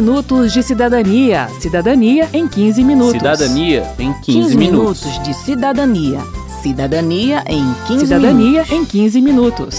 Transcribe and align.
minutos 0.00 0.52
de 0.52 0.60
cidadania. 0.60 1.48
Cidadania 1.60 2.28
em 2.32 2.48
15 2.48 2.82
minutos. 2.82 3.12
Cidadania 3.12 3.94
em 3.96 4.12
15, 4.12 4.24
15 4.24 4.56
minutos. 4.56 5.04
minutos 5.04 5.22
de 5.24 5.34
cidadania. 5.34 6.20
Cidadania 6.62 7.44
em 7.46 7.64
15 7.86 8.00
Cidadania 8.06 8.62
minutos. 8.64 8.72
em 8.72 8.84
15 8.84 9.20
minutos. 9.20 9.78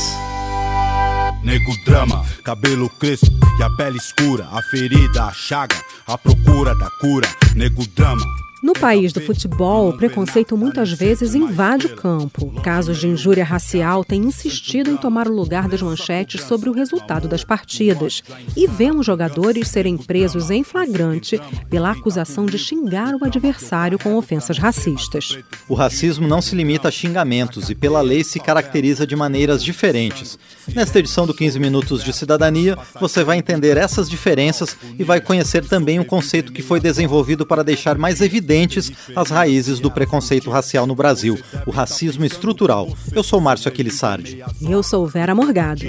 Nego 1.43 1.71
drama, 1.85 2.23
cabelo 2.45 2.89
crespo 2.97 3.27
e 3.59 3.63
a 3.63 3.69
pele 3.71 3.97
escura, 3.97 4.47
a 4.51 4.61
ferida, 4.63 5.25
a 5.25 5.33
chaga, 5.33 5.75
a 6.07 6.17
procura 6.17 6.73
da 6.75 6.89
cura. 7.01 7.27
Nego 7.53 7.85
drama. 7.93 8.23
No 8.65 8.73
país 8.73 9.13
do 9.13 9.21
futebol, 9.21 9.89
o 9.89 9.93
preconceito 9.95 10.57
muitas 10.57 10.91
vezes 10.91 11.35
invade 11.35 11.85
o 11.85 11.95
campo. 11.95 12.49
Casos 12.63 12.97
de 12.97 13.07
injúria 13.07 13.43
racial 13.43 14.03
têm 14.03 14.23
insistido 14.23 14.89
em 14.89 14.97
tomar 14.97 15.27
o 15.27 15.35
lugar 15.35 15.67
das 15.67 15.83
manchetes 15.83 16.41
sobre 16.41 16.67
o 16.67 16.73
resultado 16.73 17.27
das 17.27 17.43
partidas. 17.43 18.23
E 18.57 18.65
vemos 18.65 19.05
jogadores 19.05 19.67
serem 19.67 19.95
presos 19.95 20.49
em 20.49 20.63
flagrante 20.63 21.39
pela 21.69 21.91
acusação 21.91 22.47
de 22.47 22.57
xingar 22.57 23.13
o 23.13 23.23
adversário 23.23 23.99
com 23.99 24.15
ofensas 24.15 24.57
racistas. 24.57 25.37
O 25.69 25.75
racismo 25.75 26.27
não 26.27 26.41
se 26.41 26.55
limita 26.55 26.87
a 26.87 26.91
xingamentos 26.91 27.69
e, 27.69 27.75
pela 27.75 28.01
lei, 28.01 28.23
se 28.23 28.39
caracteriza 28.39 29.05
de 29.05 29.15
maneiras 29.15 29.63
diferentes. 29.63 30.39
Nesta 30.73 30.97
edição 30.97 31.27
do 31.27 31.35
15 31.35 31.59
Minutos 31.59 32.03
de 32.03 32.11
Cidadania, 32.11 32.75
você 32.99 33.23
vai 33.23 33.37
entender 33.37 33.77
essas 33.77 34.09
diferenças 34.09 34.75
e 34.97 35.03
vai 35.03 35.21
conhecer 35.21 35.63
também 35.65 35.99
um 35.99 36.03
conceito 36.03 36.51
que 36.51 36.63
foi 36.63 36.79
desenvolvido 36.79 37.45
para 37.45 37.63
deixar 37.63 37.95
mais 37.95 38.21
evidentes 38.55 38.91
as 39.15 39.29
raízes 39.29 39.79
do 39.79 39.91
preconceito 39.91 40.49
racial 40.49 40.87
no 40.87 40.95
Brasil, 40.95 41.37
o 41.65 41.71
racismo 41.71 42.25
estrutural. 42.25 42.87
Eu 43.11 43.23
sou 43.23 43.41
Márcio 43.41 43.67
Aquilissardi. 43.67 44.43
Eu 44.61 44.81
sou 44.81 45.05
Vera 45.05 45.35
Morgado. 45.35 45.81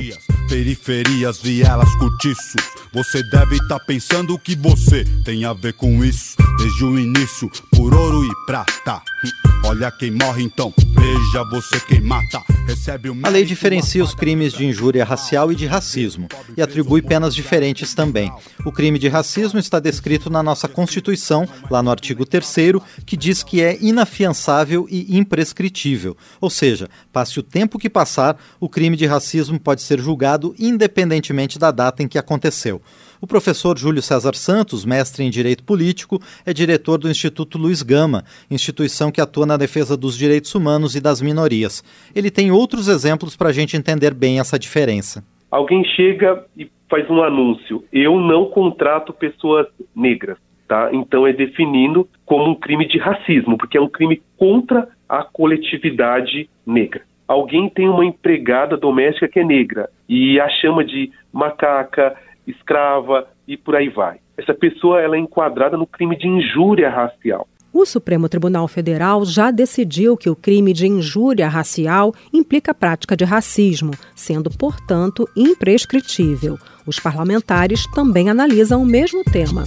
Periferias, 0.49 1.41
vielas, 1.41 1.95
cortiços. 1.97 2.63
Você 2.93 3.23
deve 3.31 3.57
estar 3.57 3.79
pensando 3.81 4.39
que 4.39 4.57
você 4.57 5.05
tem 5.25 5.45
a 5.45 5.53
ver 5.53 5.75
com 5.75 6.05
isso. 6.05 6.37
Desde 6.59 6.85
o 6.85 6.99
início, 6.99 7.51
por 7.71 7.95
ouro 7.95 8.25
e 8.25 8.47
prata. 8.47 9.03
Olha 9.65 9.91
quem 9.91 10.11
morre 10.11 10.43
então, 10.43 10.73
veja 10.97 11.45
você 11.51 11.81
quem 11.81 12.01
mata. 12.01 12.43
Recebe 12.67 13.11
o 13.11 13.17
A 13.23 13.29
lei 13.29 13.45
diferencia 13.45 14.03
os 14.03 14.15
crimes 14.15 14.53
de 14.53 14.67
injúria 14.67 15.05
racial 15.05 15.53
e 15.53 15.55
de 15.55 15.67
racismo 15.67 16.29
e 16.57 16.63
atribui 16.63 17.03
penas 17.03 17.35
diferentes 17.35 17.95
também. 17.95 18.33
O 18.65 18.73
crime 18.73 18.99
de 18.99 19.09
racismo 19.09 19.59
está 19.59 19.79
descrito 19.79 20.29
na 20.31 20.43
nossa 20.43 20.67
Constituição, 20.67 21.49
lá 21.71 21.83
no 21.83 21.91
artigo 21.91 22.25
3 22.25 22.47
que 23.05 23.17
diz 23.17 23.43
que 23.43 23.61
é 23.61 23.79
inafiançável 23.81 24.87
e 24.91 25.17
imprescritível. 25.17 26.17
Ou 26.41 26.51
seja, 26.51 26.89
passe 27.13 27.39
o 27.39 27.43
tempo 27.43 27.79
que 27.79 27.91
passar, 27.91 28.37
o 28.59 28.69
crime 28.69 28.97
de 28.97 29.07
racismo 29.07 29.61
pode 29.61 29.83
ser 29.83 30.01
julgado 30.01 30.55
independentemente 30.59 31.59
da 31.59 31.71
data 31.71 32.03
em 32.03 32.09
que 32.09 32.19
aconteceu. 32.19 32.81
O 33.21 33.27
professor 33.27 33.79
Júlio 33.79 34.03
César 34.03 34.35
Santos, 34.35 34.85
mestre 34.85 35.25
em 35.25 35.31
Direito 35.31 35.65
Político, 35.65 36.21
é 36.45 36.53
diretor 36.53 36.99
do 36.99 37.09
Instituto 37.09 37.57
Luiz 37.57 37.83
Gama, 37.83 38.25
instituição 38.51 39.11
que 39.11 39.21
atua 39.21 39.47
na 39.47 39.57
defesa 39.57 39.97
dos 39.97 40.19
direitos 40.19 40.55
humanos 40.55 40.95
e 40.95 41.01
das 41.01 41.23
minorias. 41.23 41.83
Ele 42.15 42.31
tem 42.31 42.51
outros 42.51 42.89
exemplos 42.89 43.37
para 43.37 43.49
a 43.49 43.53
gente 43.53 43.77
entender 43.77 44.13
bem 44.13 44.39
essa 44.39 44.59
diferença. 44.59 45.25
Alguém 45.51 45.85
chega 45.85 46.45
e 46.57 46.69
faz 46.91 47.09
um 47.09 47.23
anúncio: 47.23 47.85
eu 47.93 48.21
não 48.21 48.47
contrato 48.47 49.13
pessoas 49.13 49.67
negras. 49.95 50.39
Tá? 50.69 50.91
Então 50.93 51.25
é 51.25 51.33
definindo 51.33 52.09
como 52.25 52.51
um 52.51 52.55
crime 52.55 52.89
de 52.89 52.99
racismo, 52.99 53.57
porque 53.57 53.79
é 53.79 53.81
um 53.81 53.89
crime 53.89 54.21
contra 54.37 54.89
a 55.09 55.23
coletividade 55.23 56.51
negra. 56.67 57.03
Alguém 57.29 57.69
tem 57.69 57.89
uma 57.89 58.05
empregada 58.05 58.77
doméstica 58.77 59.29
que 59.29 59.39
é 59.39 59.45
negra 59.45 59.89
e 60.09 60.41
a 60.41 60.49
chama 60.49 60.85
de 60.85 61.11
macaca, 61.33 62.17
escrava 62.47 63.29
e 63.47 63.57
por 63.57 63.75
aí 63.77 63.89
vai. 63.89 64.19
Essa 64.37 64.55
pessoa 64.55 65.01
ela 65.01 65.17
é 65.17 65.19
enquadrada 65.19 65.77
no 65.77 65.87
crime 65.87 66.17
de 66.17 66.29
injúria 66.29 66.91
racial. 66.91 67.49
O 67.73 67.85
Supremo 67.85 68.27
Tribunal 68.27 68.67
Federal 68.69 69.23
já 69.25 69.51
decidiu 69.51 70.17
que 70.17 70.31
o 70.31 70.37
crime 70.37 70.73
de 70.73 70.87
injúria 70.87 71.47
racial 71.47 72.15
implica 72.33 72.73
prática 72.73 73.15
de 73.15 73.25
racismo, 73.25 73.91
sendo, 74.15 74.51
portanto, 74.51 75.29
imprescritível. 75.37 76.57
Os 76.87 76.99
parlamentares 76.99 77.87
também 77.93 78.31
analisam 78.31 78.83
o 78.83 78.87
mesmo 78.87 79.23
tema. 79.25 79.65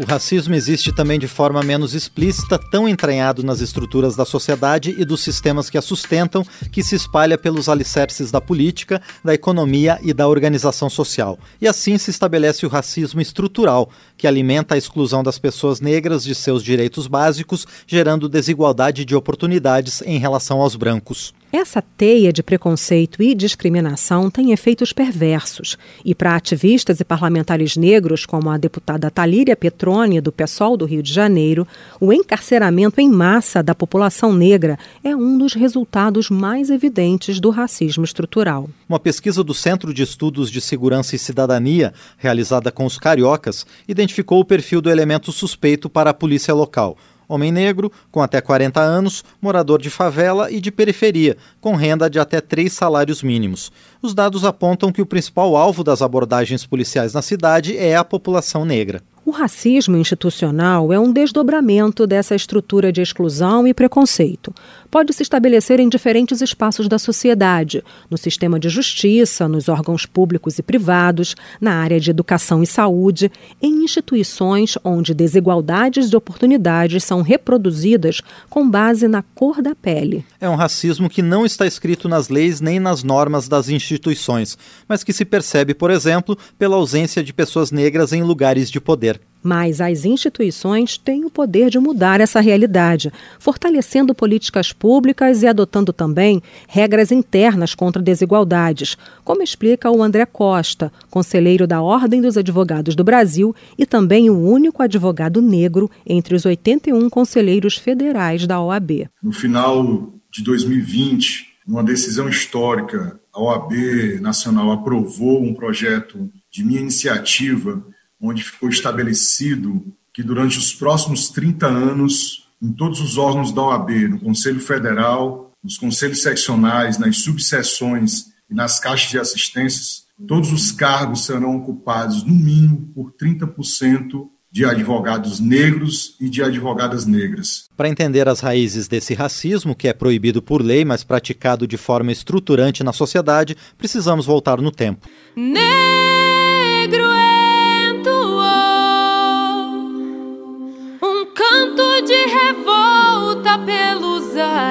O 0.00 0.04
racismo 0.06 0.54
existe 0.54 0.94
também 0.94 1.18
de 1.18 1.28
forma 1.28 1.62
menos 1.62 1.92
explícita, 1.92 2.58
tão 2.58 2.88
entranhado 2.88 3.42
nas 3.42 3.60
estruturas 3.60 4.16
da 4.16 4.24
sociedade 4.24 4.94
e 4.96 5.04
dos 5.04 5.20
sistemas 5.20 5.68
que 5.68 5.76
a 5.76 5.82
sustentam, 5.82 6.42
que 6.72 6.82
se 6.82 6.94
espalha 6.94 7.36
pelos 7.36 7.68
alicerces 7.68 8.30
da 8.30 8.40
política, 8.40 9.02
da 9.22 9.34
economia 9.34 9.98
e 10.02 10.14
da 10.14 10.26
organização 10.26 10.88
social. 10.88 11.38
E 11.60 11.68
assim 11.68 11.98
se 11.98 12.10
estabelece 12.10 12.64
o 12.64 12.68
racismo 12.70 13.20
estrutural, 13.20 13.90
que 14.16 14.26
alimenta 14.26 14.74
a 14.74 14.78
exclusão 14.78 15.22
das 15.22 15.38
pessoas 15.38 15.82
negras 15.82 16.24
de 16.24 16.34
seus 16.34 16.64
direitos 16.64 17.06
básicos, 17.06 17.66
gerando 17.86 18.26
desigualdade 18.26 19.04
de 19.04 19.14
oportunidades 19.14 20.00
em 20.06 20.18
relação 20.18 20.62
aos 20.62 20.76
brancos. 20.76 21.34
Essa 21.52 21.82
teia 21.82 22.32
de 22.32 22.44
preconceito 22.44 23.20
e 23.20 23.34
discriminação 23.34 24.30
tem 24.30 24.52
efeitos 24.52 24.92
perversos. 24.92 25.76
E 26.04 26.14
para 26.14 26.36
ativistas 26.36 27.00
e 27.00 27.04
parlamentares 27.04 27.76
negros, 27.76 28.24
como 28.24 28.50
a 28.50 28.56
deputada 28.56 29.10
Talíria 29.10 29.56
Petrone, 29.56 30.20
do 30.20 30.30
PSOL 30.30 30.76
do 30.76 30.84
Rio 30.84 31.02
de 31.02 31.12
Janeiro, 31.12 31.66
o 32.00 32.12
encarceramento 32.12 33.00
em 33.00 33.10
massa 33.10 33.64
da 33.64 33.74
população 33.74 34.32
negra 34.32 34.78
é 35.02 35.14
um 35.16 35.36
dos 35.36 35.54
resultados 35.54 36.30
mais 36.30 36.70
evidentes 36.70 37.40
do 37.40 37.50
racismo 37.50 38.04
estrutural. 38.04 38.70
Uma 38.88 39.00
pesquisa 39.00 39.42
do 39.42 39.52
Centro 39.52 39.92
de 39.92 40.04
Estudos 40.04 40.52
de 40.52 40.60
Segurança 40.60 41.16
e 41.16 41.18
Cidadania, 41.18 41.92
realizada 42.16 42.70
com 42.70 42.86
os 42.86 42.96
cariocas, 42.96 43.66
identificou 43.88 44.38
o 44.38 44.44
perfil 44.44 44.80
do 44.80 44.88
elemento 44.88 45.32
suspeito 45.32 45.90
para 45.90 46.10
a 46.10 46.14
polícia 46.14 46.54
local 46.54 46.96
homem 47.30 47.52
negro, 47.52 47.92
com 48.10 48.20
até 48.20 48.40
40 48.40 48.80
anos, 48.80 49.24
morador 49.40 49.80
de 49.80 49.88
favela 49.88 50.50
e 50.50 50.60
de 50.60 50.72
periferia, 50.72 51.36
com 51.60 51.76
renda 51.76 52.10
de 52.10 52.18
até 52.18 52.40
três 52.40 52.72
salários 52.72 53.22
mínimos. 53.22 53.70
Os 54.02 54.12
dados 54.12 54.44
apontam 54.44 54.90
que 54.90 55.00
o 55.00 55.06
principal 55.06 55.56
alvo 55.56 55.84
das 55.84 56.02
abordagens 56.02 56.66
policiais 56.66 57.14
na 57.14 57.22
cidade 57.22 57.76
é 57.78 57.94
a 57.94 58.04
população 58.04 58.64
negra. 58.64 59.00
O 59.22 59.32
racismo 59.32 59.98
institucional 59.98 60.92
é 60.94 60.98
um 60.98 61.12
desdobramento 61.12 62.06
dessa 62.06 62.34
estrutura 62.34 62.90
de 62.90 63.02
exclusão 63.02 63.66
e 63.66 63.74
preconceito. 63.74 64.52
Pode 64.90 65.12
se 65.12 65.22
estabelecer 65.22 65.78
em 65.78 65.90
diferentes 65.90 66.40
espaços 66.40 66.88
da 66.88 66.98
sociedade, 66.98 67.84
no 68.10 68.16
sistema 68.16 68.58
de 68.58 68.70
justiça, 68.70 69.46
nos 69.46 69.68
órgãos 69.68 70.06
públicos 70.06 70.58
e 70.58 70.62
privados, 70.62 71.36
na 71.60 71.74
área 71.74 72.00
de 72.00 72.10
educação 72.10 72.62
e 72.62 72.66
saúde, 72.66 73.30
em 73.60 73.84
instituições 73.84 74.76
onde 74.82 75.12
desigualdades 75.12 76.08
de 76.08 76.16
oportunidades 76.16 77.04
são 77.04 77.20
reproduzidas 77.20 78.22
com 78.48 78.68
base 78.68 79.06
na 79.06 79.22
cor 79.22 79.60
da 79.60 79.74
pele. 79.74 80.24
É 80.40 80.48
um 80.48 80.56
racismo 80.56 81.10
que 81.10 81.20
não 81.20 81.44
está 81.44 81.66
escrito 81.66 82.08
nas 82.08 82.30
leis 82.30 82.60
nem 82.60 82.80
nas 82.80 83.04
normas 83.04 83.46
das 83.46 83.68
instituições, 83.68 84.56
mas 84.88 85.04
que 85.04 85.12
se 85.12 85.26
percebe, 85.26 85.74
por 85.74 85.90
exemplo, 85.90 86.36
pela 86.58 86.76
ausência 86.76 87.22
de 87.22 87.34
pessoas 87.34 87.70
negras 87.70 88.14
em 88.14 88.22
lugares 88.22 88.70
de 88.70 88.80
poder. 88.80 89.19
Mas 89.42 89.80
as 89.80 90.04
instituições 90.04 90.98
têm 90.98 91.24
o 91.24 91.30
poder 91.30 91.70
de 91.70 91.78
mudar 91.78 92.20
essa 92.20 92.40
realidade, 92.40 93.12
fortalecendo 93.38 94.14
políticas 94.14 94.72
públicas 94.72 95.42
e 95.42 95.46
adotando 95.46 95.92
também 95.92 96.42
regras 96.68 97.10
internas 97.10 97.74
contra 97.74 98.02
desigualdades, 98.02 98.96
como 99.24 99.42
explica 99.42 99.90
o 99.90 100.02
André 100.02 100.26
Costa, 100.26 100.92
conselheiro 101.10 101.66
da 101.66 101.80
Ordem 101.80 102.20
dos 102.20 102.36
Advogados 102.36 102.94
do 102.94 103.04
Brasil 103.04 103.54
e 103.78 103.86
também 103.86 104.28
o 104.28 104.38
único 104.38 104.82
advogado 104.82 105.40
negro 105.40 105.90
entre 106.06 106.34
os 106.34 106.44
81 106.44 107.08
conselheiros 107.08 107.76
federais 107.76 108.46
da 108.46 108.60
OAB. 108.60 109.08
No 109.22 109.32
final 109.32 110.12
de 110.32 110.44
2020, 110.44 111.46
uma 111.66 111.82
decisão 111.82 112.28
histórica, 112.28 113.18
a 113.32 113.40
OAB 113.40 113.72
Nacional 114.20 114.72
aprovou 114.72 115.42
um 115.42 115.54
projeto 115.54 116.30
de 116.50 116.64
minha 116.64 116.80
iniciativa 116.80 117.82
onde 118.20 118.42
ficou 118.42 118.68
estabelecido 118.68 119.84
que 120.12 120.22
durante 120.22 120.58
os 120.58 120.74
próximos 120.74 121.30
30 121.30 121.66
anos, 121.66 122.48
em 122.60 122.72
todos 122.72 123.00
os 123.00 123.16
órgãos 123.16 123.52
da 123.52 123.62
OAB, 123.62 124.08
no 124.08 124.20
Conselho 124.20 124.60
Federal, 124.60 125.52
nos 125.62 125.78
conselhos 125.78 126.22
seccionais, 126.22 126.98
nas 126.98 127.18
subseções 127.18 128.26
e 128.50 128.54
nas 128.54 128.78
caixas 128.80 129.10
de 129.10 129.18
assistências, 129.18 130.04
todos 130.26 130.52
os 130.52 130.72
cargos 130.72 131.24
serão 131.24 131.56
ocupados, 131.56 132.22
no 132.24 132.34
mínimo, 132.34 132.92
por 132.94 133.12
30% 133.12 134.28
de 134.52 134.64
advogados 134.64 135.38
negros 135.38 136.16
e 136.20 136.28
de 136.28 136.42
advogadas 136.42 137.06
negras. 137.06 137.68
Para 137.76 137.88
entender 137.88 138.28
as 138.28 138.40
raízes 138.40 138.88
desse 138.88 139.14
racismo, 139.14 139.76
que 139.76 139.86
é 139.86 139.92
proibido 139.92 140.42
por 140.42 140.60
lei, 140.60 140.84
mas 140.84 141.04
praticado 141.04 141.68
de 141.68 141.76
forma 141.76 142.10
estruturante 142.10 142.82
na 142.82 142.92
sociedade, 142.92 143.56
precisamos 143.78 144.26
voltar 144.26 144.60
no 144.60 144.72
tempo. 144.72 145.08
Negro 145.36 145.99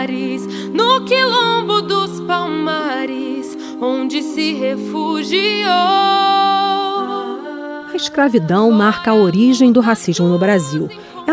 pelos 0.09 0.19
ares 0.39 0.47
no 0.73 1.05
quilombo 1.05 1.81
dos 1.81 2.19
palmares, 2.21 3.57
onde 3.79 4.21
se 4.21 4.53
refugiou. 4.53 5.69
A 7.91 7.95
escravidão 7.95 8.71
marca 8.71 9.11
a 9.11 9.15
origem 9.15 9.71
do 9.71 9.79
racismo 9.79 10.27
no 10.27 10.39
Brasil. 10.39 10.89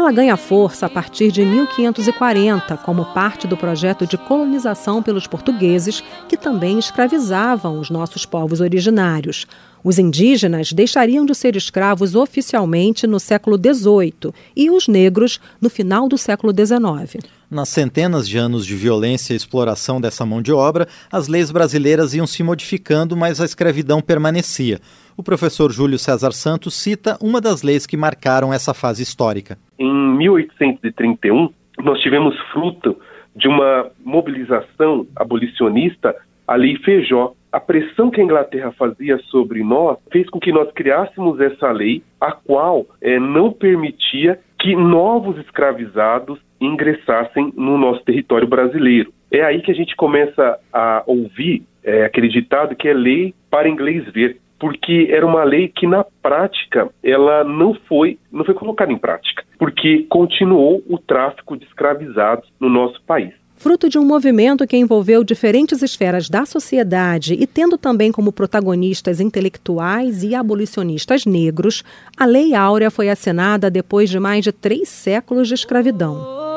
Ela 0.06 0.14
ganha 0.14 0.36
força 0.36 0.86
a 0.86 0.88
partir 0.88 1.32
de 1.32 1.44
1540, 1.44 2.76
como 2.76 3.06
parte 3.06 3.44
do 3.44 3.56
projeto 3.56 4.06
de 4.06 4.16
colonização 4.16 5.02
pelos 5.02 5.26
portugueses, 5.26 6.00
que 6.28 6.36
também 6.36 6.78
escravizavam 6.78 7.80
os 7.80 7.90
nossos 7.90 8.24
povos 8.24 8.60
originários. 8.60 9.48
Os 9.82 9.98
indígenas 9.98 10.72
deixariam 10.72 11.26
de 11.26 11.34
ser 11.34 11.56
escravos 11.56 12.14
oficialmente 12.14 13.04
no 13.04 13.18
século 13.18 13.56
XVIII 13.56 14.32
e 14.54 14.70
os 14.70 14.86
negros 14.86 15.40
no 15.60 15.68
final 15.68 16.08
do 16.08 16.16
século 16.16 16.52
XIX. 16.52 17.26
Nas 17.50 17.68
centenas 17.68 18.28
de 18.28 18.38
anos 18.38 18.64
de 18.64 18.76
violência 18.76 19.32
e 19.32 19.36
exploração 19.36 20.00
dessa 20.00 20.24
mão 20.24 20.40
de 20.40 20.52
obra, 20.52 20.86
as 21.10 21.26
leis 21.26 21.50
brasileiras 21.50 22.14
iam 22.14 22.28
se 22.28 22.44
modificando, 22.44 23.16
mas 23.16 23.40
a 23.40 23.44
escravidão 23.44 24.00
permanecia. 24.00 24.80
O 25.18 25.22
professor 25.22 25.72
Júlio 25.72 25.98
César 25.98 26.30
Santos 26.32 26.74
cita 26.74 27.16
uma 27.22 27.40
das 27.40 27.62
leis 27.62 27.86
que 27.86 27.96
marcaram 27.96 28.52
essa 28.52 28.74
fase 28.74 29.02
histórica. 29.02 29.56
Em 29.78 29.90
1831, 29.90 31.48
nós 31.78 31.98
tivemos 32.00 32.38
fruto 32.52 32.94
de 33.34 33.48
uma 33.48 33.90
mobilização 34.04 35.06
abolicionista, 35.16 36.14
a 36.46 36.54
Lei 36.54 36.76
Feijó. 36.84 37.32
A 37.50 37.58
pressão 37.58 38.10
que 38.10 38.20
a 38.20 38.24
Inglaterra 38.24 38.70
fazia 38.78 39.16
sobre 39.30 39.64
nós 39.64 39.96
fez 40.12 40.28
com 40.28 40.38
que 40.38 40.52
nós 40.52 40.70
criássemos 40.72 41.40
essa 41.40 41.72
lei, 41.72 42.02
a 42.20 42.32
qual 42.32 42.84
é, 43.00 43.18
não 43.18 43.50
permitia 43.50 44.38
que 44.58 44.76
novos 44.76 45.38
escravizados 45.38 46.38
ingressassem 46.60 47.54
no 47.56 47.78
nosso 47.78 48.04
território 48.04 48.46
brasileiro. 48.46 49.14
É 49.30 49.42
aí 49.42 49.62
que 49.62 49.70
a 49.70 49.74
gente 49.74 49.96
começa 49.96 50.58
a 50.70 51.02
ouvir 51.06 51.62
é, 51.82 52.04
aquele 52.04 52.28
ditado 52.28 52.76
que 52.76 52.86
é 52.86 52.92
lei 52.92 53.34
para 53.50 53.68
inglês 53.68 54.04
ver 54.12 54.38
porque 54.58 55.08
era 55.10 55.26
uma 55.26 55.44
lei 55.44 55.68
que 55.68 55.86
na 55.86 56.04
prática 56.22 56.88
ela 57.02 57.44
não 57.44 57.74
foi 57.88 58.18
não 58.32 58.44
foi 58.44 58.54
colocada 58.54 58.92
em 58.92 58.98
prática, 58.98 59.44
porque 59.58 60.06
continuou 60.08 60.82
o 60.88 60.98
tráfico 60.98 61.56
de 61.56 61.64
escravizados 61.64 62.48
no 62.60 62.68
nosso 62.68 63.02
país. 63.02 63.32
Fruto 63.58 63.88
de 63.88 63.98
um 63.98 64.04
movimento 64.04 64.66
que 64.66 64.76
envolveu 64.76 65.24
diferentes 65.24 65.82
esferas 65.82 66.28
da 66.28 66.44
sociedade 66.44 67.34
e 67.34 67.46
tendo 67.46 67.78
também 67.78 68.12
como 68.12 68.30
protagonistas 68.30 69.18
intelectuais 69.18 70.22
e 70.22 70.34
abolicionistas 70.34 71.24
negros, 71.24 71.82
a 72.18 72.26
Lei 72.26 72.54
Áurea 72.54 72.90
foi 72.90 73.08
assinada 73.08 73.70
depois 73.70 74.10
de 74.10 74.20
mais 74.20 74.44
de 74.44 74.52
três 74.52 74.90
séculos 74.90 75.48
de 75.48 75.54
escravidão. 75.54 76.55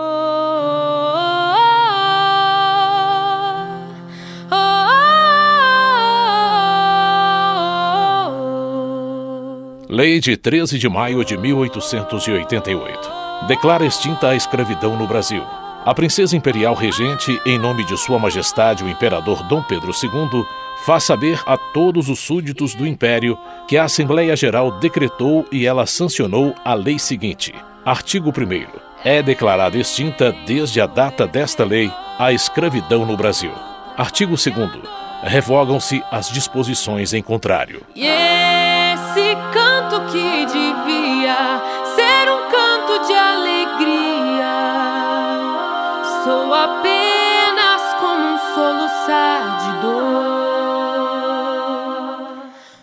Lei 9.91 10.19
de 10.19 10.37
13 10.37 10.77
de 10.77 10.87
maio 10.87 11.25
de 11.25 11.35
1888. 11.35 13.09
Declara 13.47 13.83
extinta 13.83 14.27
a 14.27 14.35
escravidão 14.35 14.95
no 14.95 15.07
Brasil. 15.07 15.43
A 15.83 15.95
princesa 15.95 16.37
imperial 16.37 16.75
regente, 16.75 17.41
em 17.43 17.57
nome 17.57 17.83
de 17.83 17.97
Sua 17.97 18.19
Majestade 18.19 18.83
o 18.83 18.87
Imperador 18.87 19.41
Dom 19.47 19.63
Pedro 19.63 19.89
II, 19.91 20.45
faz 20.85 21.05
saber 21.05 21.41
a 21.43 21.57
todos 21.57 22.07
os 22.07 22.19
súditos 22.19 22.75
do 22.75 22.85
Império 22.85 23.35
que 23.67 23.79
a 23.79 23.85
Assembleia 23.85 24.35
Geral 24.35 24.69
decretou 24.79 25.43
e 25.51 25.65
ela 25.65 25.87
sancionou 25.87 26.53
a 26.63 26.75
lei 26.75 26.99
seguinte. 26.99 27.51
Artigo 27.83 28.29
1. 28.29 28.67
É 29.03 29.23
declarada 29.23 29.75
extinta, 29.75 30.31
desde 30.45 30.79
a 30.79 30.85
data 30.85 31.25
desta 31.25 31.65
lei, 31.65 31.91
a 32.19 32.31
escravidão 32.31 33.07
no 33.07 33.17
Brasil. 33.17 33.51
Artigo 33.97 34.35
2. 34.35 34.53
Revogam-se 35.23 36.03
as 36.11 36.29
disposições 36.29 37.11
em 37.11 37.23
contrário. 37.23 37.81
Yeah! 37.97 38.49
esse 38.93 39.35
canto 39.99 40.11
que 40.11 40.45
devia 40.45 41.61
ser 41.83 42.29
um 42.31 42.49
canto 42.49 43.07
de 43.07 43.13
alegria. 43.13 44.55
Sou 46.23 46.53
apenas 46.53 47.93
como 47.99 48.33
um 48.33 48.37
soluçar 48.53 49.57
de 49.57 49.71
dor. 49.81 50.39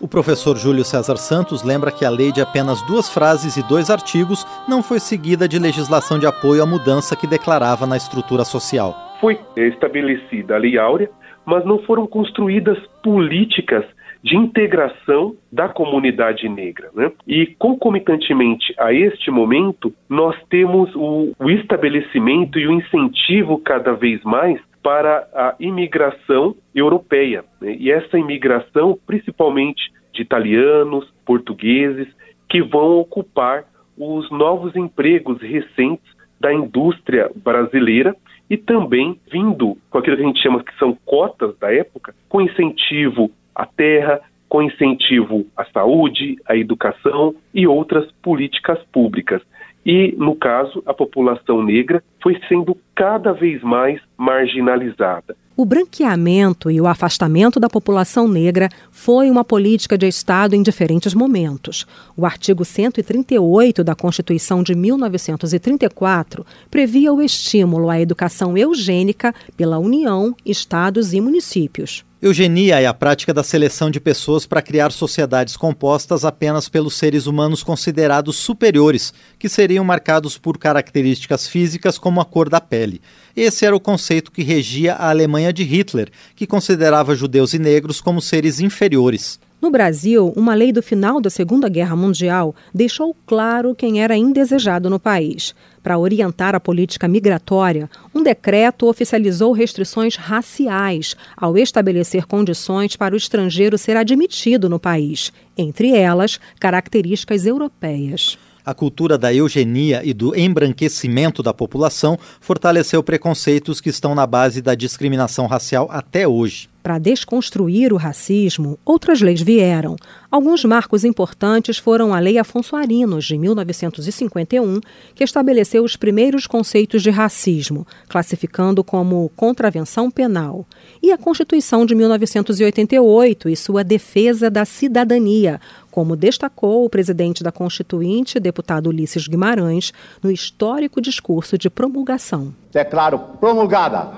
O 0.01 0.09
professor 0.09 0.57
Júlio 0.57 0.85
César 0.85 1.17
Santos 1.17 1.63
lembra 1.63 1.91
que 1.91 2.05
a 2.05 2.11
lei 2.11 2.31
de 2.31 2.41
apenas 2.41 2.81
duas 2.83 3.09
frases 3.09 3.57
e 3.57 3.63
dois 3.63 3.91
artigos 3.91 4.47
não 4.69 4.83
foi 4.83 5.01
seguida 5.01 5.49
de 5.49 5.59
legislação 5.59 6.19
de 6.19 6.27
apoio 6.27 6.63
à 6.63 6.67
mudança 6.67 7.17
que 7.17 7.27
declarava 7.27 7.87
na 7.87 7.97
estrutura 7.97 8.45
social. 8.45 8.95
Foi 9.21 9.41
estabelecida 9.57 10.55
a 10.55 10.59
Lei 10.59 10.79
Áurea, 10.79 11.11
mas 11.45 11.65
não 11.65 11.79
foram 11.81 12.07
construídas 12.07 12.79
políticas 13.03 13.85
de 14.27 14.37
integração 14.37 15.37
da 15.53 15.69
comunidade 15.69 16.49
negra. 16.49 16.91
Né? 16.93 17.13
E, 17.29 17.47
concomitantemente 17.47 18.75
a 18.77 18.93
este 18.93 19.31
momento, 19.31 19.95
nós 20.09 20.37
temos 20.51 20.93
o, 20.97 21.33
o 21.39 21.49
estabelecimento 21.49 22.59
e 22.59 22.67
o 22.67 22.73
incentivo 22.73 23.57
cada 23.59 23.93
vez 23.93 24.21
mais 24.25 24.61
para 24.83 25.29
a 25.33 25.55
imigração 25.61 26.57
europeia. 26.75 27.45
Né? 27.61 27.77
E 27.79 27.93
essa 27.93 28.19
imigração, 28.19 28.99
principalmente 29.07 29.93
de 30.13 30.23
italianos, 30.23 31.09
portugueses, 31.25 32.09
que 32.49 32.61
vão 32.61 32.99
ocupar 32.99 33.65
os 33.97 34.29
novos 34.33 34.75
empregos 34.75 35.41
recentes 35.41 36.17
da 36.41 36.53
indústria 36.53 37.31
brasileira 37.37 38.15
e 38.51 38.57
também 38.57 39.21
vindo 39.31 39.79
com 39.89 39.99
aquilo 39.99 40.17
que 40.17 40.23
a 40.23 40.27
gente 40.27 40.43
chama 40.43 40.65
que 40.65 40.77
são 40.79 40.99
cotas 41.07 41.57
da 41.59 41.73
época, 41.73 42.13
com 42.29 42.41
incentivo 42.41 43.31
à 43.57 43.67
terra, 43.67 44.21
com 44.49 44.63
incentivo 44.63 45.47
à 45.57 45.65
saúde, 45.65 46.37
à 46.47 46.57
educação 46.57 47.35
e 47.53 47.67
outras 47.67 48.09
políticas 48.23 48.79
públicas. 48.93 49.43
E, 49.85 50.15
no 50.19 50.35
caso, 50.35 50.83
a 50.85 50.93
população 50.93 51.63
negra 51.63 52.03
foi 52.21 52.39
sendo 52.49 52.77
cada 52.95 53.33
vez 53.33 53.63
mais 53.63 54.01
marginalizada. 54.17 55.37
O 55.57 55.65
branqueamento 55.65 56.71
e 56.71 56.81
o 56.81 56.87
afastamento 56.87 57.59
da 57.59 57.69
população 57.69 58.29
negra 58.29 58.69
foi 58.91 59.31
uma 59.31 59.43
política 59.43 59.97
de 59.97 60.07
Estado 60.07 60.55
em 60.55 60.63
diferentes 60.63 61.15
momentos. 61.15 61.87
O 62.17 62.27
artigo 62.27 62.65
138 62.65 63.83
da 63.83 63.95
Constituição 63.95 64.63
de 64.63 64.75
1934 64.75 66.45
previa 66.71 67.13
o 67.13 67.23
estímulo 67.23 67.89
à 67.89 67.99
educação 67.99 68.59
eugênica 68.59 69.33
pela 69.57 69.79
União, 69.79 70.35
estados 70.45 71.15
e 71.15 71.21
municípios. 71.23 72.05
Eugenia 72.27 72.81
é 72.81 72.87
a 72.87 72.93
prática 72.93 73.33
da 73.33 73.45
seleção 73.45 73.89
de 73.89 74.01
pessoas 74.01 74.45
para 74.45 74.61
criar 74.61 74.91
sociedades 74.91 75.57
compostas 75.57 76.25
apenas 76.25 76.69
pelos 76.69 76.97
seres 76.97 77.29
humanos 77.29 77.63
considerados 77.63 78.35
superiores, 78.35 79.15
que 79.39 79.49
seriam 79.49 79.85
marcados 79.85 80.37
por 80.37 80.59
características 80.59 81.47
físicas 81.47 81.99
como 81.99 82.21
a 82.21 82.25
cor 82.25 82.49
da 82.49 82.61
pele. 82.61 83.01
Esse 83.37 83.65
era 83.65 83.77
o 83.77 83.81
conceito 83.81 84.33
que 84.33 84.43
regia 84.43 84.95
a 84.95 85.09
Alemanha 85.09 85.53
de 85.53 85.63
Hitler, 85.63 86.11
que 86.35 86.49
considerava 86.49 87.15
judeus 87.15 87.55
e 87.55 87.61
negros 87.61 88.01
como 88.01 88.21
seres 88.21 88.59
inferiores. 88.59 89.39
No 89.63 89.71
Brasil, 89.71 90.33
uma 90.37 90.55
lei 90.55 90.71
do 90.71 90.83
final 90.83 91.21
da 91.21 91.31
Segunda 91.31 91.69
Guerra 91.69 91.97
Mundial 91.97 92.55
deixou 92.75 93.17
claro 93.25 93.75
quem 93.75 94.03
era 94.03 94.17
indesejado 94.17 94.91
no 94.91 95.01
país. 95.01 95.55
Para 95.87 96.01
orientar 96.01 96.53
a 96.53 96.59
política 96.59 97.07
migratória, 97.07 97.89
um 98.13 98.21
decreto 98.21 98.89
oficializou 98.89 99.53
restrições 99.53 100.17
raciais 100.17 101.15
ao 101.37 101.57
estabelecer 101.57 102.27
condições 102.27 102.97
para 102.97 103.15
o 103.15 103.17
estrangeiro 103.17 103.79
ser 103.79 103.97
admitido 103.97 104.69
no 104.69 104.81
país, 104.81 105.33
entre 105.57 105.95
elas 105.95 106.41
características 106.59 107.47
europeias. 107.47 108.37
A 108.65 108.75
cultura 108.75 109.17
da 109.17 109.33
eugenia 109.33 110.03
e 110.05 110.13
do 110.13 110.37
embranquecimento 110.37 111.41
da 111.41 111.55
população 111.55 112.19
fortaleceu 112.41 113.01
preconceitos 113.01 113.81
que 113.81 113.89
estão 113.89 114.13
na 114.13 114.27
base 114.27 114.61
da 114.61 114.75
discriminação 114.75 115.47
racial 115.47 115.87
até 115.89 116.27
hoje. 116.27 116.69
Para 116.87 117.01
desconstruir 117.01 117.93
o 117.93 117.97
racismo, 117.97 118.79
outras 118.85 119.21
leis 119.21 119.43
vieram. 119.43 119.97
Alguns 120.31 120.65
marcos 120.65 121.05
importantes 121.05 121.79
foram 121.79 122.15
a 122.15 122.21
Lei 122.21 122.39
Afonso 122.39 122.77
Arinos, 122.77 123.25
de 123.25 123.37
1951, 123.37 124.79
que 125.13 125.25
estabeleceu 125.25 125.83
os 125.83 125.97
primeiros 125.97 126.47
conceitos 126.47 127.03
de 127.03 127.11
racismo, 127.11 127.85
classificando 128.09 128.85
como 128.85 129.29
contravenção 129.35 130.13
penal, 130.13 130.65
e 131.03 131.11
a 131.11 131.19
Constituição 131.19 131.85
de 131.85 131.93
1988 131.93 133.49
e 133.49 133.57
sua 133.57 133.83
defesa 133.83 134.49
da 134.49 134.65
cidadania, 134.65 135.61
como 135.91 136.15
destacou 136.15 136.85
o 136.85 136.89
presidente 136.89 137.43
da 137.43 137.51
Constituinte, 137.51 138.39
deputado 138.39 138.91
Ulisses 138.91 139.27
Guimarães, 139.27 139.93
no 140.23 140.31
histórico 140.31 141.01
discurso 141.01 141.59
de 141.59 141.69
promulgação. 141.69 142.55
Declaro 142.71 143.19
promulgada 143.41 144.09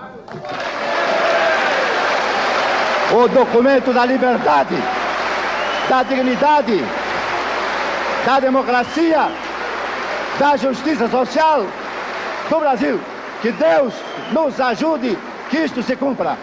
o 3.13 3.29
documento 3.29 3.93
da 3.93 4.05
liberdade, 4.05 4.77
da 5.89 6.03
dignidade, 6.03 6.85
da 8.27 8.41
democracia, 8.41 9.31
da 10.39 10.57
justiça 10.57 11.09
social 11.09 11.67
do 12.51 12.61
Brasil. 12.61 13.01
Que 13.41 13.53
Deus 13.53 13.95
nos 14.33 14.61
ajude 14.61 15.17
que 15.49 15.59
isto 15.59 15.83
se 15.83 15.97
cumpra. 15.97 16.37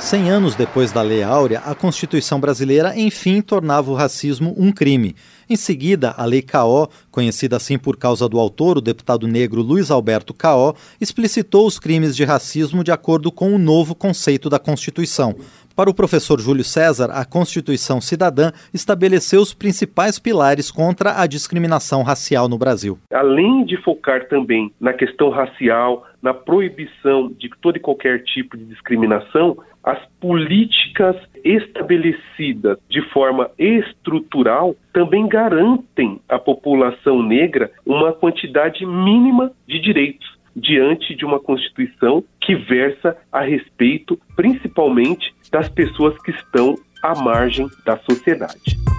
Cem 0.00 0.30
anos 0.30 0.56
depois 0.56 0.90
da 0.90 1.02
Lei 1.02 1.22
Áurea, 1.22 1.60
a 1.60 1.74
Constituição 1.74 2.40
brasileira 2.40 2.98
enfim 2.98 3.42
tornava 3.42 3.90
o 3.90 3.94
racismo 3.94 4.54
um 4.56 4.72
crime. 4.72 5.14
Em 5.48 5.56
seguida, 5.56 6.14
a 6.16 6.24
Lei 6.24 6.40
Caó, 6.40 6.88
conhecida 7.10 7.56
assim 7.56 7.78
por 7.78 7.98
causa 7.98 8.26
do 8.26 8.38
autor, 8.38 8.78
o 8.78 8.80
deputado 8.80 9.28
negro 9.28 9.60
Luiz 9.60 9.90
Alberto 9.90 10.32
Caó, 10.32 10.72
explicitou 10.98 11.66
os 11.66 11.78
crimes 11.78 12.16
de 12.16 12.24
racismo 12.24 12.82
de 12.82 12.90
acordo 12.90 13.30
com 13.30 13.54
o 13.54 13.58
novo 13.58 13.94
conceito 13.94 14.48
da 14.48 14.58
Constituição. 14.58 15.36
Para 15.76 15.88
o 15.88 15.94
professor 15.94 16.40
Júlio 16.40 16.64
César, 16.64 17.10
a 17.12 17.24
Constituição 17.24 18.00
Cidadã 18.00 18.52
estabeleceu 18.74 19.40
os 19.40 19.54
principais 19.54 20.18
pilares 20.18 20.70
contra 20.70 21.20
a 21.20 21.26
discriminação 21.26 22.02
racial 22.02 22.48
no 22.48 22.58
Brasil. 22.58 22.98
Além 23.12 23.64
de 23.64 23.76
focar 23.82 24.28
também 24.28 24.72
na 24.80 24.92
questão 24.92 25.30
racial, 25.30 26.04
na 26.22 26.34
proibição 26.34 27.28
de 27.28 27.48
todo 27.60 27.76
e 27.76 27.80
qualquer 27.80 28.22
tipo 28.24 28.56
de 28.56 28.64
discriminação, 28.64 29.56
as 29.82 29.98
políticas 30.20 31.16
estabelecidas 31.42 32.78
de 32.88 33.00
forma 33.10 33.50
estrutural 33.58 34.76
também 34.92 35.26
garantem 35.26 36.20
à 36.28 36.38
população 36.38 37.22
negra 37.22 37.70
uma 37.86 38.12
quantidade 38.12 38.84
mínima 38.84 39.52
de 39.66 39.80
direitos 39.80 40.38
diante 40.54 41.14
de 41.14 41.24
uma 41.24 41.40
Constituição 41.40 42.22
que 42.40 42.54
versa 42.54 43.16
a 43.32 43.40
respeito, 43.40 44.18
principalmente, 44.36 45.34
das 45.50 45.68
pessoas 45.68 46.20
que 46.22 46.32
estão 46.32 46.76
à 47.02 47.14
margem 47.14 47.68
da 47.84 47.96
sociedade. 47.98 48.89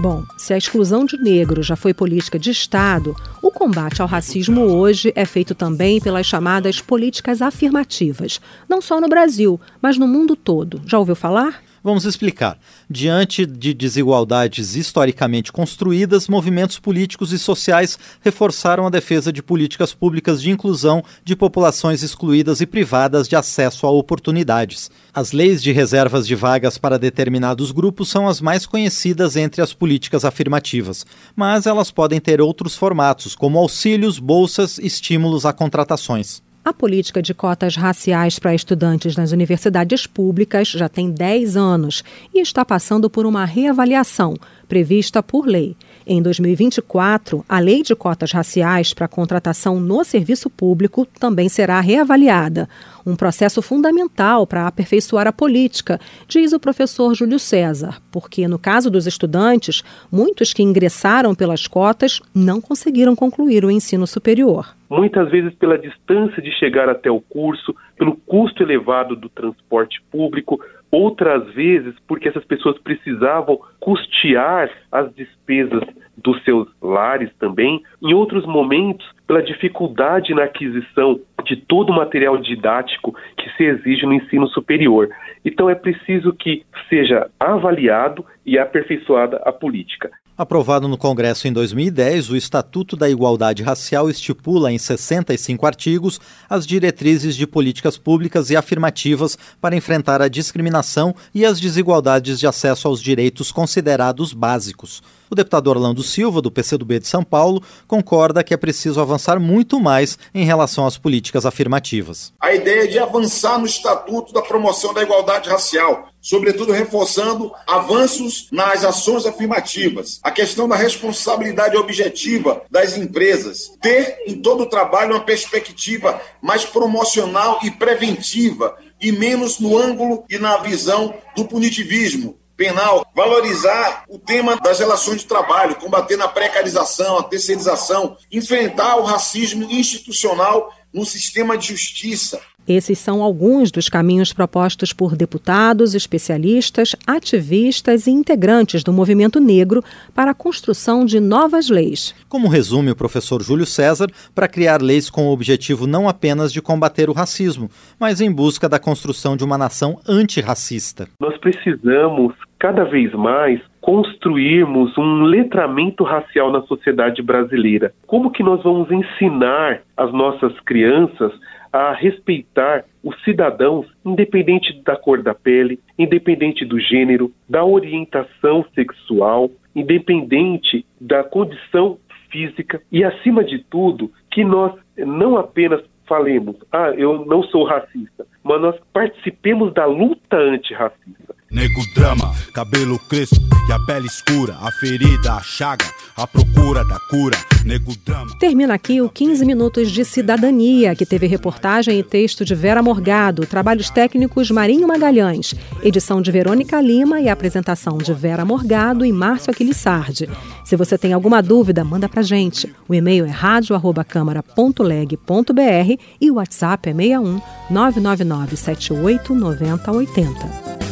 Bom, 0.00 0.24
se 0.34 0.54
a 0.54 0.56
exclusão 0.56 1.04
de 1.04 1.18
negros 1.18 1.66
já 1.66 1.76
foi 1.76 1.92
política 1.92 2.38
de 2.38 2.50
Estado, 2.50 3.14
o 3.42 3.50
combate 3.50 4.00
ao 4.00 4.08
racismo 4.08 4.62
hoje 4.62 5.12
é 5.14 5.26
feito 5.26 5.54
também 5.54 6.00
pelas 6.00 6.24
chamadas 6.24 6.80
políticas 6.80 7.42
afirmativas, 7.42 8.40
não 8.66 8.80
só 8.80 8.98
no 8.98 9.10
Brasil, 9.10 9.60
mas 9.82 9.98
no 9.98 10.08
mundo 10.08 10.34
todo. 10.34 10.80
Já 10.86 10.98
ouviu 10.98 11.14
falar? 11.14 11.62
Vamos 11.82 12.04
explicar. 12.04 12.58
Diante 12.90 13.46
de 13.46 13.72
desigualdades 13.72 14.76
historicamente 14.76 15.50
construídas, 15.50 16.28
movimentos 16.28 16.78
políticos 16.78 17.32
e 17.32 17.38
sociais 17.38 17.98
reforçaram 18.20 18.86
a 18.86 18.90
defesa 18.90 19.32
de 19.32 19.42
políticas 19.42 19.94
públicas 19.94 20.42
de 20.42 20.50
inclusão 20.50 21.02
de 21.24 21.34
populações 21.34 22.02
excluídas 22.02 22.60
e 22.60 22.66
privadas 22.66 23.26
de 23.26 23.34
acesso 23.34 23.86
a 23.86 23.90
oportunidades. 23.90 24.90
As 25.14 25.32
leis 25.32 25.62
de 25.62 25.72
reservas 25.72 26.26
de 26.26 26.34
vagas 26.34 26.76
para 26.76 26.98
determinados 26.98 27.70
grupos 27.70 28.10
são 28.10 28.28
as 28.28 28.42
mais 28.42 28.66
conhecidas 28.66 29.34
entre 29.34 29.62
as 29.62 29.72
políticas 29.72 30.22
afirmativas, 30.22 31.06
mas 31.34 31.66
elas 31.66 31.90
podem 31.90 32.20
ter 32.20 32.42
outros 32.42 32.76
formatos, 32.76 33.34
como 33.34 33.58
auxílios, 33.58 34.18
bolsas, 34.18 34.78
estímulos 34.78 35.46
a 35.46 35.52
contratações. 35.54 36.42
A 36.62 36.74
política 36.74 37.22
de 37.22 37.32
cotas 37.32 37.74
raciais 37.74 38.38
para 38.38 38.54
estudantes 38.54 39.16
nas 39.16 39.32
universidades 39.32 40.06
públicas 40.06 40.68
já 40.68 40.90
tem 40.90 41.10
10 41.10 41.56
anos 41.56 42.04
e 42.34 42.40
está 42.40 42.66
passando 42.66 43.08
por 43.08 43.24
uma 43.24 43.46
reavaliação 43.46 44.34
prevista 44.68 45.22
por 45.22 45.46
lei. 45.46 45.74
Em 46.06 46.20
2024, 46.20 47.42
a 47.48 47.58
lei 47.58 47.82
de 47.82 47.94
cotas 47.94 48.32
raciais 48.32 48.92
para 48.92 49.08
contratação 49.08 49.80
no 49.80 50.04
serviço 50.04 50.50
público 50.50 51.06
também 51.18 51.48
será 51.48 51.80
reavaliada. 51.80 52.68
Um 53.06 53.16
processo 53.16 53.62
fundamental 53.62 54.46
para 54.46 54.66
aperfeiçoar 54.66 55.26
a 55.26 55.32
política, 55.32 55.98
diz 56.28 56.52
o 56.52 56.60
professor 56.60 57.14
Júlio 57.14 57.38
César, 57.38 58.02
porque 58.12 58.46
no 58.46 58.58
caso 58.58 58.90
dos 58.90 59.06
estudantes, 59.06 59.82
muitos 60.12 60.52
que 60.52 60.62
ingressaram 60.62 61.34
pelas 61.34 61.66
cotas 61.66 62.20
não 62.34 62.60
conseguiram 62.60 63.16
concluir 63.16 63.64
o 63.64 63.70
ensino 63.70 64.06
superior 64.06 64.78
muitas 64.90 65.30
vezes 65.30 65.54
pela 65.54 65.78
distância 65.78 66.42
de 66.42 66.50
chegar 66.50 66.88
até 66.88 67.08
o 67.08 67.20
curso, 67.20 67.74
pelo 67.96 68.16
custo 68.16 68.62
elevado 68.62 69.14
do 69.14 69.28
transporte 69.28 70.02
público, 70.10 70.60
outras 70.90 71.48
vezes 71.54 71.94
porque 72.08 72.28
essas 72.28 72.44
pessoas 72.44 72.76
precisavam 72.78 73.60
custear 73.78 74.68
as 74.90 75.14
despesas 75.14 75.82
dos 76.16 76.42
seus 76.42 76.68
lares 76.82 77.30
também, 77.38 77.82
em 78.02 78.12
outros 78.12 78.44
momentos 78.44 79.08
pela 79.26 79.42
dificuldade 79.42 80.34
na 80.34 80.44
aquisição 80.44 81.20
de 81.44 81.56
todo 81.56 81.90
o 81.90 81.96
material 81.96 82.36
didático 82.36 83.14
que 83.36 83.48
se 83.56 83.64
exige 83.64 84.04
no 84.04 84.12
ensino 84.12 84.48
superior. 84.48 85.08
Então 85.44 85.70
é 85.70 85.74
preciso 85.74 86.32
que 86.32 86.64
seja 86.88 87.30
avaliado 87.38 88.24
e 88.44 88.58
aperfeiçoada 88.58 89.38
a 89.44 89.52
política. 89.52 90.10
Aprovado 90.40 90.88
no 90.88 90.96
Congresso 90.96 91.46
em 91.48 91.52
2010, 91.52 92.30
o 92.30 92.34
Estatuto 92.34 92.96
da 92.96 93.10
Igualdade 93.10 93.62
Racial 93.62 94.08
estipula 94.08 94.72
em 94.72 94.78
65 94.78 95.66
artigos 95.66 96.18
as 96.48 96.66
diretrizes 96.66 97.36
de 97.36 97.46
políticas 97.46 97.98
públicas 97.98 98.48
e 98.48 98.56
afirmativas 98.56 99.36
para 99.60 99.76
enfrentar 99.76 100.22
a 100.22 100.28
discriminação 100.28 101.14
e 101.34 101.44
as 101.44 101.60
desigualdades 101.60 102.40
de 102.40 102.46
acesso 102.46 102.88
aos 102.88 103.02
direitos 103.02 103.52
considerados 103.52 104.32
básicos. 104.32 105.02
O 105.30 105.34
deputado 105.34 105.68
Orlando 105.68 106.02
Silva, 106.02 106.40
do 106.40 106.50
PCdoB 106.50 106.98
de 106.98 107.06
São 107.06 107.22
Paulo, 107.22 107.62
concorda 107.86 108.42
que 108.42 108.54
é 108.54 108.56
preciso 108.56 108.98
avançar 108.98 109.38
muito 109.38 109.78
mais 109.78 110.18
em 110.34 110.44
relação 110.46 110.86
às 110.86 110.96
políticas 110.96 111.44
afirmativas. 111.44 112.32
A 112.40 112.54
ideia 112.54 112.88
de 112.88 112.98
avançar 112.98 113.58
no 113.58 113.66
Estatuto 113.66 114.32
da 114.32 114.40
Promoção 114.40 114.92
da 114.92 115.02
Igualdade 115.02 115.50
Racial, 115.50 116.08
sobretudo 116.20 116.72
reforçando 116.72 117.52
avanços 117.66 118.48
nas 118.52 118.84
ações 118.84 119.26
afirmativas, 119.26 120.20
a 120.22 120.30
questão 120.30 120.68
da 120.68 120.76
responsabilidade 120.76 121.76
objetiva 121.76 122.62
das 122.70 122.96
empresas, 122.96 123.72
ter 123.80 124.18
em 124.26 124.40
todo 124.40 124.62
o 124.64 124.68
trabalho 124.68 125.14
uma 125.14 125.24
perspectiva 125.24 126.20
mais 126.42 126.64
promocional 126.64 127.58
e 127.62 127.70
preventiva 127.70 128.76
e 129.00 129.10
menos 129.12 129.58
no 129.58 129.78
ângulo 129.78 130.24
e 130.28 130.38
na 130.38 130.58
visão 130.58 131.14
do 131.34 131.46
punitivismo, 131.46 132.38
penal, 132.60 133.06
valorizar 133.14 134.04
o 134.06 134.18
tema 134.18 134.54
das 134.56 134.80
relações 134.80 135.22
de 135.22 135.26
trabalho, 135.26 135.76
combater 135.76 136.18
na 136.18 136.28
precarização, 136.28 137.18
a 137.18 137.22
terceirização, 137.22 138.18
enfrentar 138.30 138.96
o 138.96 139.04
racismo 139.04 139.64
institucional 139.70 140.70
no 140.92 141.06
sistema 141.06 141.56
de 141.56 141.68
justiça, 141.68 142.38
esses 142.66 142.98
são 142.98 143.22
alguns 143.22 143.70
dos 143.70 143.88
caminhos 143.88 144.32
propostos 144.32 144.92
por 144.92 145.16
deputados, 145.16 145.94
especialistas, 145.94 146.94
ativistas 147.06 148.06
e 148.06 148.10
integrantes 148.10 148.84
do 148.84 148.92
movimento 148.92 149.40
negro 149.40 149.82
para 150.14 150.30
a 150.30 150.34
construção 150.34 151.04
de 151.04 151.20
novas 151.20 151.68
leis. 151.68 152.14
Como 152.28 152.48
resume 152.48 152.90
o 152.90 152.96
professor 152.96 153.42
Júlio 153.42 153.66
César, 153.66 154.08
para 154.34 154.48
criar 154.48 154.80
leis 154.80 155.10
com 155.10 155.28
o 155.28 155.32
objetivo 155.32 155.86
não 155.86 156.08
apenas 156.08 156.52
de 156.52 156.62
combater 156.62 157.10
o 157.10 157.12
racismo, 157.14 157.68
mas 157.98 158.20
em 158.20 158.30
busca 158.30 158.68
da 158.68 158.78
construção 158.78 159.36
de 159.36 159.44
uma 159.44 159.58
nação 159.58 159.98
antirracista. 160.08 161.08
Nós 161.20 161.36
precisamos 161.38 162.34
cada 162.58 162.84
vez 162.84 163.12
mais 163.14 163.60
construirmos 163.80 164.96
um 164.98 165.22
letramento 165.22 166.04
racial 166.04 166.52
na 166.52 166.62
sociedade 166.62 167.22
brasileira. 167.22 167.92
Como 168.06 168.30
que 168.30 168.42
nós 168.42 168.62
vamos 168.62 168.90
ensinar 168.90 169.80
as 169.96 170.12
nossas 170.12 170.52
crianças 170.60 171.32
a 171.72 171.92
respeitar 171.92 172.84
os 173.02 173.18
cidadãos, 173.22 173.86
independente 174.04 174.82
da 174.82 174.96
cor 174.96 175.22
da 175.22 175.34
pele, 175.34 175.78
independente 175.98 176.64
do 176.64 176.78
gênero, 176.78 177.32
da 177.48 177.64
orientação 177.64 178.64
sexual, 178.74 179.50
independente 179.74 180.84
da 181.00 181.22
condição 181.22 181.98
física 182.30 182.82
e, 182.90 183.04
acima 183.04 183.44
de 183.44 183.58
tudo, 183.58 184.10
que 184.30 184.44
nós 184.44 184.72
não 184.96 185.36
apenas 185.36 185.82
falemos, 186.06 186.56
ah, 186.72 186.90
eu 186.90 187.24
não 187.24 187.42
sou 187.44 187.64
racista, 187.64 188.26
mas 188.42 188.60
nós 188.60 188.76
participemos 188.92 189.72
da 189.72 189.86
luta 189.86 190.36
antirracista. 190.36 191.29
Nego 191.50 191.82
drama, 191.96 192.32
cabelo 192.54 192.96
crespo 193.08 193.40
e 193.68 193.72
a 193.72 193.78
pele 193.80 194.06
escura, 194.06 194.56
a 194.60 194.70
ferida, 194.70 195.32
a 195.32 195.42
chaga, 195.42 195.84
a 196.16 196.24
procura 196.24 196.84
da 196.84 196.96
cura. 197.10 197.36
Nego 197.64 197.92
drama. 198.06 198.38
Termina 198.38 198.74
aqui 198.74 199.00
o 199.00 199.08
15 199.08 199.44
Minutos 199.44 199.90
de 199.90 200.04
Cidadania, 200.04 200.94
que 200.94 201.04
teve 201.04 201.26
reportagem 201.26 201.98
e 201.98 202.04
texto 202.04 202.44
de 202.44 202.54
Vera 202.54 202.80
Morgado, 202.80 203.44
trabalhos 203.46 203.90
técnicos 203.90 204.48
Marinho 204.48 204.86
Magalhães, 204.86 205.52
edição 205.82 206.22
de 206.22 206.30
Verônica 206.30 206.80
Lima 206.80 207.20
e 207.20 207.28
apresentação 207.28 207.98
de 207.98 208.14
Vera 208.14 208.44
Morgado 208.44 209.04
e 209.04 209.10
Márcio 209.10 209.50
Aquilissardi. 209.50 210.30
Se 210.64 210.76
você 210.76 210.96
tem 210.96 211.12
alguma 211.12 211.42
dúvida, 211.42 211.82
manda 211.82 212.08
pra 212.08 212.22
gente. 212.22 212.72
O 212.88 212.94
e-mail 212.94 213.24
é 213.24 213.30
radio@câmara.leg.br 213.30 216.00
e 216.20 216.30
o 216.30 216.34
WhatsApp 216.34 216.90
é 216.90 216.94
61 216.94 217.40
999 217.68 218.56
78 218.56 219.34
90 219.34 219.90
80. 219.90 220.89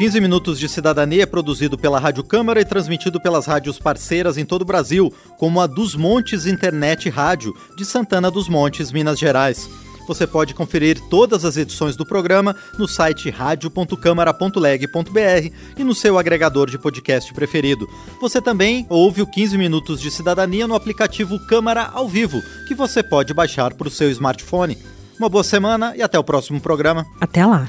15 0.00 0.18
Minutos 0.18 0.58
de 0.58 0.66
Cidadania 0.66 1.24
é 1.24 1.26
produzido 1.26 1.76
pela 1.76 2.00
Rádio 2.00 2.24
Câmara 2.24 2.58
e 2.58 2.64
transmitido 2.64 3.20
pelas 3.20 3.44
rádios 3.44 3.78
parceiras 3.78 4.38
em 4.38 4.46
todo 4.46 4.62
o 4.62 4.64
Brasil, 4.64 5.12
como 5.36 5.60
a 5.60 5.66
Dos 5.66 5.94
Montes 5.94 6.46
Internet 6.46 7.10
Rádio, 7.10 7.54
de 7.76 7.84
Santana 7.84 8.30
dos 8.30 8.48
Montes, 8.48 8.90
Minas 8.90 9.18
Gerais. 9.18 9.68
Você 10.08 10.26
pode 10.26 10.54
conferir 10.54 10.98
todas 11.10 11.44
as 11.44 11.58
edições 11.58 11.96
do 11.96 12.06
programa 12.06 12.56
no 12.78 12.88
site 12.88 13.28
radio.câmara.leg.br 13.28 15.54
e 15.76 15.84
no 15.84 15.94
seu 15.94 16.16
agregador 16.16 16.70
de 16.70 16.78
podcast 16.78 17.34
preferido. 17.34 17.86
Você 18.22 18.40
também 18.40 18.86
ouve 18.88 19.20
o 19.20 19.26
15 19.26 19.58
Minutos 19.58 20.00
de 20.00 20.10
Cidadania 20.10 20.66
no 20.66 20.74
aplicativo 20.74 21.38
Câmara 21.40 21.90
ao 21.92 22.08
Vivo, 22.08 22.40
que 22.66 22.74
você 22.74 23.02
pode 23.02 23.34
baixar 23.34 23.74
para 23.74 23.88
o 23.88 23.90
seu 23.90 24.10
smartphone. 24.10 24.78
Uma 25.18 25.28
boa 25.28 25.44
semana 25.44 25.94
e 25.94 26.00
até 26.00 26.18
o 26.18 26.24
próximo 26.24 26.58
programa. 26.58 27.04
Até 27.20 27.44
lá. 27.44 27.68